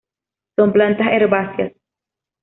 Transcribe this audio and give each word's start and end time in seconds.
Son 0.55 0.73
plantas 0.75 1.09
herbáceas. 1.11 1.73